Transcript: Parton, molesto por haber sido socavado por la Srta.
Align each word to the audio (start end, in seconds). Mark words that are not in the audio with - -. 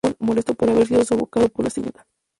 Parton, 0.03 0.25
molesto 0.25 0.55
por 0.55 0.67
haber 0.67 0.87
sido 0.87 1.05
socavado 1.05 1.47
por 1.53 1.63
la 1.65 1.69
Srta. 1.69 2.07